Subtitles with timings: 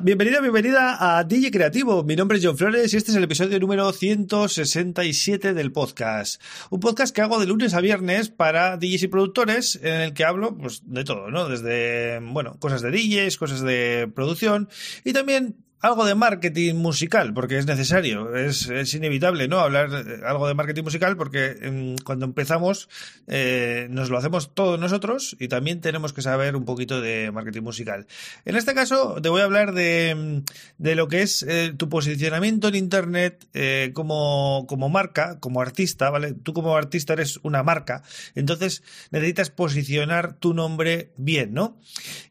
[0.00, 2.02] Hola, bienvenida, bienvenida a DJ Creativo.
[2.04, 6.40] Mi nombre es John Flores y este es el episodio número 167 del podcast.
[6.70, 10.24] Un podcast que hago de lunes a viernes para DJs y productores en el que
[10.24, 11.50] hablo pues, de todo, ¿no?
[11.50, 14.70] Desde, bueno, cosas de DJs, cosas de producción
[15.04, 19.60] y también algo de marketing musical, porque es necesario, es, es inevitable, ¿no?
[19.60, 19.90] Hablar
[20.26, 22.88] algo de marketing musical, porque em, cuando empezamos
[23.26, 27.62] eh, nos lo hacemos todos nosotros y también tenemos que saber un poquito de marketing
[27.62, 28.06] musical.
[28.44, 30.44] En este caso, te voy a hablar de, em,
[30.76, 36.10] de lo que es eh, tu posicionamiento en Internet eh, como, como marca, como artista,
[36.10, 36.34] ¿vale?
[36.34, 38.02] Tú como artista eres una marca,
[38.34, 41.78] entonces necesitas posicionar tu nombre bien, ¿no?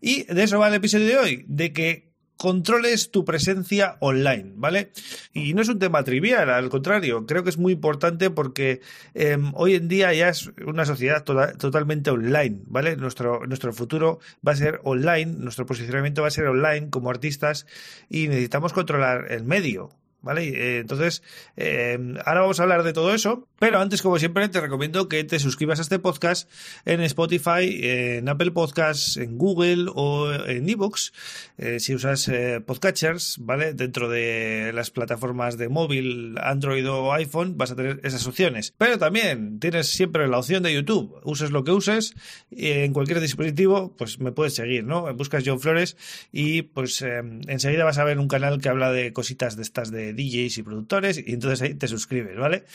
[0.02, 2.09] Y de eso va el episodio de hoy, de que
[2.40, 4.92] controles tu presencia online, ¿vale?
[5.34, 8.80] Y no es un tema trivial, al contrario, creo que es muy importante porque
[9.14, 12.96] eh, hoy en día ya es una sociedad to totalmente online, ¿vale?
[12.96, 17.68] Nuestro, nuestro futuro va a ser online, nuestro posicionamiento va a ser online como artistas
[18.08, 19.90] y necesitamos controlar el medio,
[20.22, 20.50] ¿Vale?
[20.50, 21.24] Eh, entonces,
[21.56, 25.24] eh, ahora vamos a hablar de todo eso, pero antes, como siempre, te recomiendo que
[25.24, 26.50] te suscribas a este podcast
[26.84, 31.14] en Spotify, en Apple Podcasts, en Google o en Evox,
[31.58, 33.74] eh, si usas eh, podcatchers, ¿vale?
[33.74, 38.74] Dentro de las plataformas de móvil, Android o iPhone, vas a tener esas opciones.
[38.78, 42.14] Pero también tienes siempre la opción de YouTube, uses lo que uses,
[42.52, 45.14] en cualquier dispositivo, pues me puedes seguir, ¿no?
[45.14, 45.96] Buscas John Flores
[46.34, 50.09] y pues enseguida vas a ver un canal que habla de cositas de estas de
[50.14, 52.66] DJs y productores y entonces ahí te suscribes, ¿vale?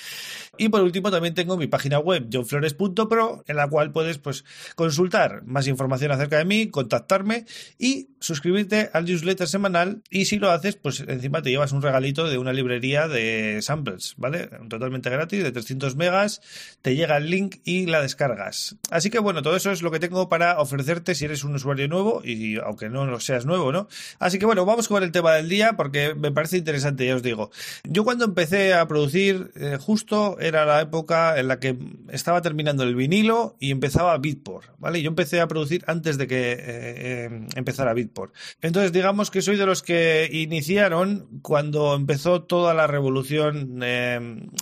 [0.59, 4.45] Y por último también tengo mi página web johnflores.pro en la cual puedes pues
[4.77, 7.47] consultar más información acerca de mí, contactarme
[7.79, 12.29] y suscribirte al newsletter semanal y si lo haces pues encima te llevas un regalito
[12.29, 14.49] de una librería de samples, ¿vale?
[14.69, 16.41] Totalmente gratis de 300 megas,
[16.83, 18.77] te llega el link y la descargas.
[18.91, 21.89] Así que bueno, todo eso es lo que tengo para ofrecerte si eres un usuario
[21.89, 23.89] nuevo y aunque no lo seas nuevo, ¿no?
[24.19, 27.23] Así que bueno, vamos con el tema del día porque me parece interesante, ya os
[27.25, 27.51] digo.
[27.83, 31.77] Yo cuando empecé a producir, eh, justo era la época en la que
[32.11, 35.03] estaba terminando el vinilo y empezaba Beatport, ¿vale?
[35.03, 38.35] Yo empecé a producir antes de que eh, eh, empezara Beatport.
[38.61, 43.81] Entonces, digamos que soy de los que iniciaron cuando empezó toda la revolución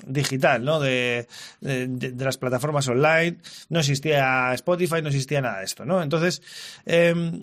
[0.07, 0.81] digital, ¿no?
[0.81, 1.27] De,
[1.61, 3.39] de, las plataformas online.
[3.69, 6.03] No existía Spotify, no existía nada de esto, ¿no?
[6.03, 6.43] Entonces,
[6.87, 7.41] em,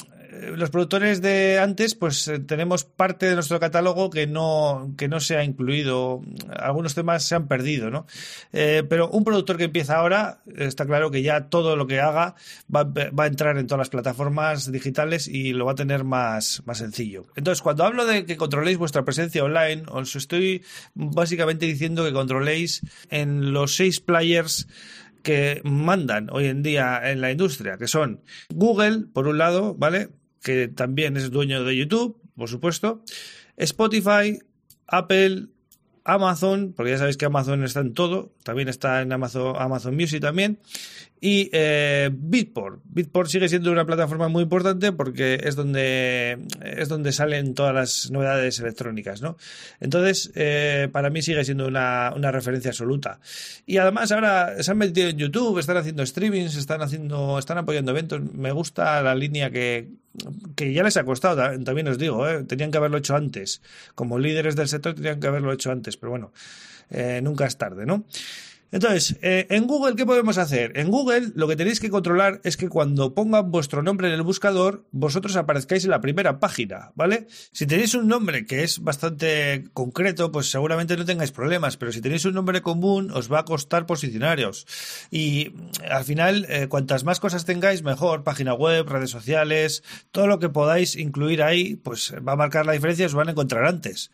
[0.55, 5.19] los productores de antes, pues eh, tenemos parte de nuestro catálogo que no, que no
[5.19, 6.21] se ha incluido.
[6.49, 8.05] Algunos temas se han perdido, ¿no?
[8.53, 12.35] Eh, pero un productor que empieza ahora, está claro que ya todo lo que haga
[12.73, 16.61] va, va, a entrar en todas las plataformas digitales y lo va a tener más,
[16.65, 17.25] más sencillo.
[17.35, 20.63] Entonces, cuando hablo de que controléis vuestra presencia online, os estoy
[20.93, 24.67] básicamente diciendo que controléis en los seis players
[25.23, 30.09] que mandan hoy en día en la industria, que son Google, por un lado, ¿vale?
[30.41, 33.03] Que también es dueño de YouTube, por supuesto,
[33.57, 34.39] Spotify,
[34.87, 35.47] Apple,
[36.03, 40.21] Amazon, porque ya sabéis que Amazon está en todo, también está en Amazon, Amazon Music
[40.21, 40.59] también,
[41.21, 42.81] y eh, Bitport.
[42.85, 48.11] Bitport sigue siendo una plataforma muy importante porque es donde, es donde salen todas las
[48.11, 49.37] novedades electrónicas, ¿no?
[49.79, 53.19] Entonces, eh, para mí sigue siendo una, una, referencia absoluta.
[53.65, 57.91] Y además ahora se han metido en YouTube, están haciendo streamings, están haciendo, están apoyando
[57.91, 58.21] eventos.
[58.33, 59.89] Me gusta la línea que,
[60.55, 62.43] que ya les ha costado, también os digo, ¿eh?
[62.43, 63.61] tenían que haberlo hecho antes.
[63.95, 66.31] Como líderes del sector tenían que haberlo hecho antes, pero bueno,
[66.89, 68.05] eh, nunca es tarde, ¿no?
[68.71, 70.77] Entonces, eh, en Google, ¿qué podemos hacer?
[70.77, 74.21] En Google lo que tenéis que controlar es que cuando pongan vuestro nombre en el
[74.21, 77.27] buscador, vosotros aparezcáis en la primera página, ¿vale?
[77.51, 82.01] Si tenéis un nombre que es bastante concreto, pues seguramente no tengáis problemas, pero si
[82.01, 84.67] tenéis un nombre común, os va a costar posicionaros.
[85.09, 85.53] Y
[85.89, 88.23] al final, eh, cuantas más cosas tengáis, mejor.
[88.23, 92.73] Página web, redes sociales, todo lo que podáis incluir ahí, pues va a marcar la
[92.73, 94.11] diferencia y os van a encontrar antes.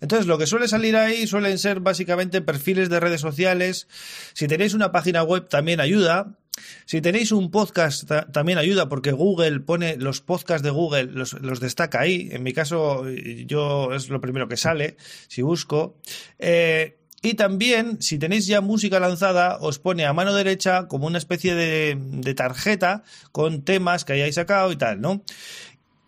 [0.00, 3.88] Entonces, lo que suele salir ahí suelen ser básicamente perfiles de redes sociales.
[4.32, 6.38] Si tenéis una página web también ayuda.
[6.86, 12.00] Si tenéis un podcast también ayuda porque Google pone los podcasts de Google, los, destaca
[12.00, 12.28] ahí.
[12.32, 14.96] En mi caso, yo es lo primero que sale
[15.28, 15.98] si busco.
[16.38, 21.18] Eh, y también, si tenéis ya música lanzada, os pone a mano derecha como una
[21.18, 23.02] especie de, de tarjeta
[23.32, 25.24] con temas que hayáis sacado y tal, ¿no?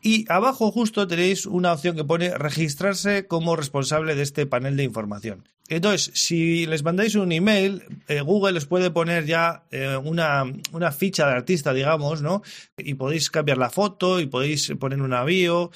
[0.02, 4.84] Y abajo justo tenéis una opción que pone registrarse como responsable de este panel de
[4.84, 5.44] información.
[5.68, 10.90] Entonces, si les mandáis un email, eh, Google les puede poner ya eh, una, una,
[10.90, 12.42] ficha de artista, digamos, ¿no?
[12.76, 15.70] Y podéis cambiar la foto y podéis poner un avión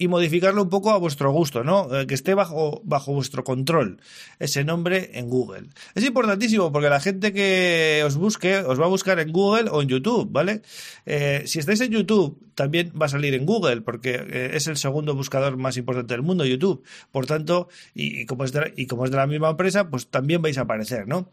[0.00, 1.94] y modificarlo un poco a vuestro gusto, ¿no?
[1.94, 4.00] Eh, que esté bajo, bajo vuestro control
[4.38, 5.68] ese nombre en Google.
[5.94, 9.82] Es importantísimo porque la gente que os busque os va a buscar en Google o
[9.82, 10.62] en YouTube, ¿vale?
[11.04, 14.78] Eh, si estáis en YouTube, también va a salir en Google porque eh, es el
[14.78, 16.82] segundo buscador más importante del mundo, YouTube.
[17.12, 20.40] Por tanto, y, como es de, y como es de la misma empresa, pues también
[20.40, 21.30] vais a aparecer, ¿no?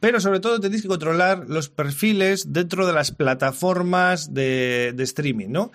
[0.00, 5.72] Pero sobre todo tenéis que controlar los perfiles dentro de las plataformas de, streaming, ¿no?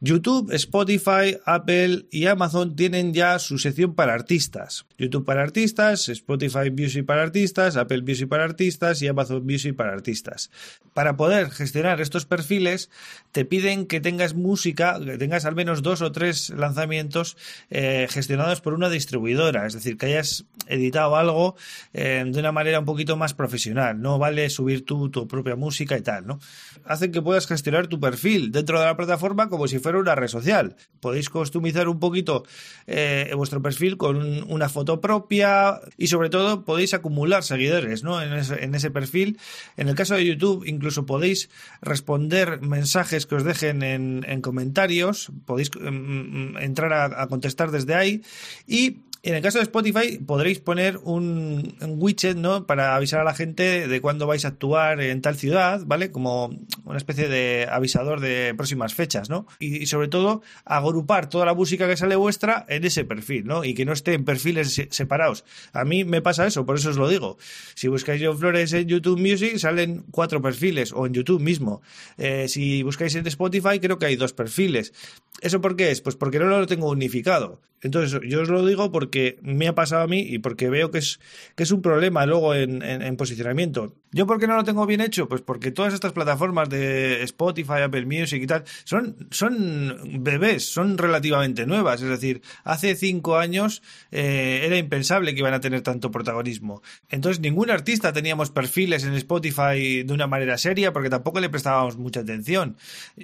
[0.00, 4.84] YouTube, Spotify, Apple y Amazon tienen ya su sección para artistas.
[4.98, 9.94] YouTube para artistas, Spotify Music para artistas, Apple Music para artistas y Amazon Music para
[9.94, 10.50] artistas.
[10.92, 12.90] Para poder gestionar estos perfiles,
[13.32, 17.38] te piden que tengas música, que tengas al menos dos o tres lanzamientos
[17.70, 21.56] eh, gestionados por una distribuidora, es decir, que hayas editado algo
[21.92, 24.00] eh, de una manera un poquito más profesional.
[24.00, 26.38] No vale subir tú tu propia música y tal, ¿no?
[26.84, 30.28] Hacen que puedas gestionar tu perfil dentro de la plataforma como si fuera una red
[30.28, 30.76] social.
[31.00, 32.44] Podéis customizar un poquito
[32.86, 34.16] eh, vuestro perfil con
[34.50, 38.22] una foto propia y sobre todo podéis acumular seguidores ¿no?
[38.22, 38.34] en,
[38.74, 39.38] ese, perfil.
[39.76, 45.70] En el caso de YouTube incluso podéis responder mensajes que os dejen en, comentarios, podéis
[45.74, 48.22] mm, mm, entrar a contestar desde ahí
[48.66, 52.64] y en el caso de Spotify podréis poner un, widget, ¿no?
[52.64, 56.12] Para avisar a la gente de cuándo vais a actuar en tal ciudad, ¿vale?
[56.12, 59.48] Como una especie de avisador de próximas fechas, ¿no?
[59.58, 63.64] Y, sobre todo agrupar toda la música que sale vuestra en ese perfil, ¿no?
[63.64, 65.44] Y que no esté en perfiles separados.
[65.72, 67.36] A mí me pasa eso, por eso os lo digo.
[67.74, 71.82] Si buscáis John Flores en YouTube Music, salen cuatro perfiles, o en YouTube mismo.
[72.16, 74.92] Eh, si buscáis en Spotify, creo que hay dos perfiles.
[75.40, 76.00] ¿Eso por qué es?
[76.00, 77.60] Pues porque no lo tengo unificado.
[77.86, 80.98] Entonces, yo os lo digo porque me ha pasado a mí y porque veo que
[80.98, 81.20] es,
[81.54, 83.94] que es un problema luego en, en, posicionamiento.
[84.10, 85.28] ¿Yo por qué no lo tengo bien hecho?
[85.28, 90.98] Pues porque todas estas plataformas de Spotify, Apple Music y tal son, son bebés, son
[90.98, 92.02] relativamente nuevas.
[92.02, 96.82] Es decir, hace cinco años eh, era impensable que iban a tener tanto protagonismo.
[97.08, 101.96] Entonces, ningún artista teníamos perfiles en Spotify de una manera seria porque tampoco le prestábamos
[101.96, 102.76] mucha atención.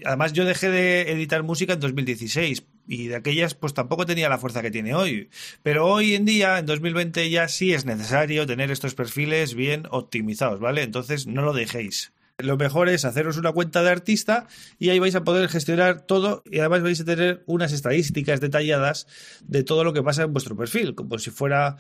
[0.05, 4.39] Además, yo dejé de editar música en 2016 y de aquellas pues tampoco tenía la
[4.39, 5.31] fuerza que tiene hoy.
[5.63, 10.61] Pero hoy en día, en 2020, ya sí es necesario tener estos perfiles bien optimizados,
[10.61, 10.83] ¿vale?
[10.83, 12.13] Entonces no lo dejéis.
[12.39, 14.49] Lo mejor es haceros una cuenta de artista
[14.79, 19.07] y ahí vais a poder gestionar todo y además vais a tener unas estadísticas detalladas
[19.43, 21.77] de todo lo que pasa en vuestro perfil, como si fuera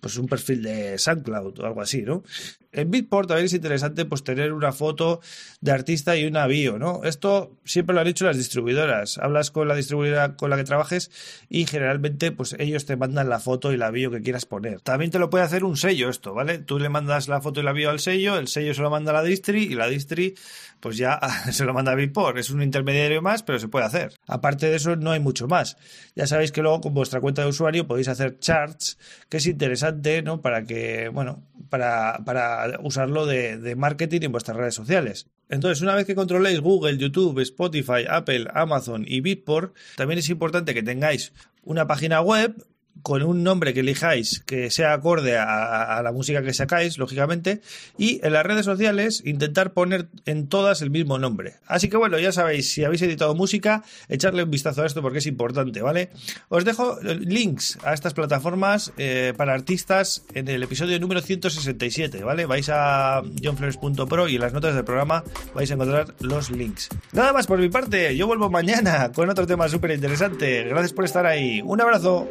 [0.00, 2.22] pues un perfil de SoundCloud o algo así, ¿no?
[2.70, 5.20] En Bitport también es interesante pues tener una foto
[5.60, 7.00] de artista y una bio, ¿no?
[7.02, 9.18] Esto siempre lo han hecho las distribuidoras.
[9.18, 11.10] Hablas con la distribuidora con la que trabajes
[11.48, 14.80] y generalmente pues ellos te mandan la foto y la bio que quieras poner.
[14.82, 16.58] También te lo puede hacer un sello esto, ¿vale?
[16.58, 19.12] Tú le mandas la foto y la bio al sello, el sello se lo manda
[19.12, 20.34] a la distri y la distri
[20.80, 21.18] pues ya
[21.50, 22.36] se lo manda a Bitport.
[22.38, 24.12] Es un intermediario más, pero se puede hacer.
[24.26, 25.76] Aparte de eso no hay mucho más.
[26.14, 28.98] Ya sabéis que luego con vuestra cuenta de usuario podéis hacer charts,
[29.28, 29.87] que es interesante,
[30.22, 30.40] ¿no?
[30.40, 35.28] Para que, bueno, para, para usarlo de, de marketing en vuestras redes sociales.
[35.48, 40.74] Entonces, una vez que controléis Google, YouTube, Spotify, Apple, Amazon y Bitport, también es importante
[40.74, 41.32] que tengáis
[41.62, 42.54] una página web
[43.02, 47.60] con un nombre que elijáis que sea acorde a, la música que sacáis, lógicamente,
[47.96, 51.54] y en las redes sociales intentar poner en todas el mismo nombre.
[51.66, 55.18] Así que bueno, ya sabéis, si habéis editado música, echarle un vistazo a esto porque
[55.18, 56.10] es importante, ¿vale?
[56.48, 62.46] Os dejo links a estas plataformas eh, para artistas en el episodio número 167, ¿vale?
[62.46, 65.24] Vais a johnflores.pro y en las notas del programa
[65.54, 66.88] vais a encontrar los links.
[67.12, 70.64] Nada más por mi parte, yo vuelvo mañana con otro tema súper interesante.
[70.64, 71.62] Gracias por estar ahí.
[71.62, 72.28] Un abrazo.